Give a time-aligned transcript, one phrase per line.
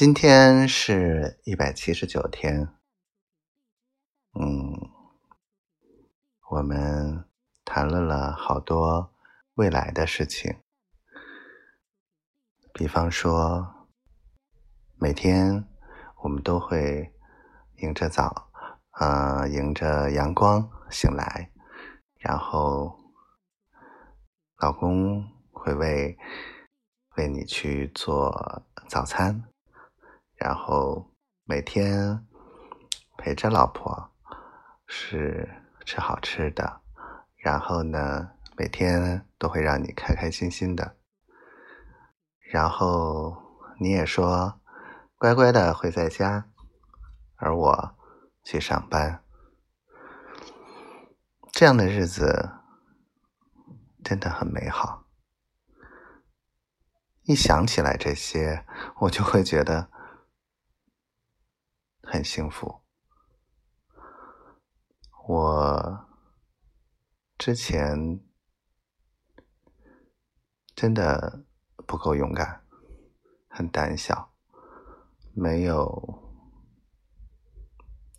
[0.00, 2.70] 今天是一百七十九天，
[4.32, 4.88] 嗯，
[6.48, 7.28] 我们
[7.66, 9.12] 谈论了好多
[9.56, 10.56] 未来的事情，
[12.72, 13.86] 比方说，
[14.98, 15.68] 每天
[16.22, 17.12] 我们都会
[17.82, 18.50] 迎着早，
[18.92, 21.52] 呃，迎着阳光醒来，
[22.16, 22.98] 然后
[24.56, 25.22] 老公
[25.52, 26.16] 会为
[27.18, 29.44] 为你去做早餐。
[30.40, 31.12] 然后
[31.44, 32.26] 每天
[33.18, 34.10] 陪着老婆
[34.86, 35.46] 是
[35.84, 36.80] 吃好吃的，
[37.36, 40.96] 然后呢，每天都会让你开开心心的。
[42.40, 43.36] 然后
[43.78, 44.58] 你也说
[45.18, 46.46] 乖乖的会在家，
[47.36, 47.94] 而我
[48.42, 49.22] 去上班，
[51.52, 52.52] 这样的日子
[54.02, 55.04] 真的很美好。
[57.24, 58.64] 一想起来这些，
[59.00, 59.90] 我就会觉得。
[62.12, 62.82] 很幸福。
[65.28, 66.08] 我
[67.38, 68.20] 之前
[70.74, 71.44] 真的
[71.86, 72.66] 不够勇敢，
[73.48, 74.34] 很胆小，
[75.32, 76.42] 没有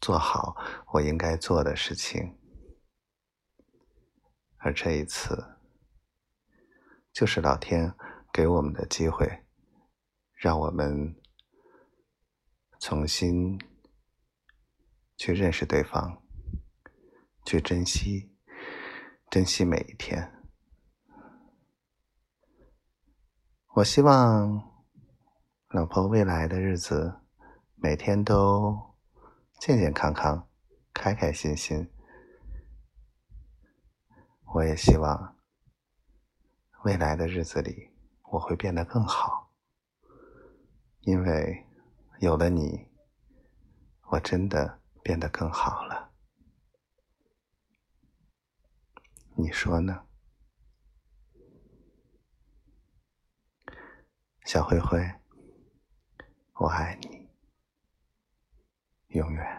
[0.00, 0.54] 做好
[0.92, 2.38] 我应该做的事情。
[4.58, 5.56] 而这一次，
[7.12, 7.92] 就是老天
[8.32, 9.44] 给我们的机会，
[10.34, 11.20] 让我们
[12.78, 13.58] 重新。
[15.20, 16.22] 去认识对方，
[17.44, 18.34] 去珍惜，
[19.28, 20.32] 珍惜每一天。
[23.74, 24.82] 我希望
[25.68, 27.20] 老婆未来的日子
[27.74, 28.96] 每天都
[29.58, 30.48] 健健康康、
[30.94, 31.90] 开开心心。
[34.54, 35.36] 我也希望
[36.84, 37.90] 未来的日子里
[38.32, 39.52] 我会变得更好，
[41.00, 41.66] 因为
[42.20, 42.88] 有了你，
[44.12, 44.79] 我真的。
[45.02, 46.12] 变得更好了，
[49.36, 50.06] 你说呢，
[54.44, 55.00] 小灰灰？
[56.54, 57.28] 我爱你，
[59.08, 59.49] 永远。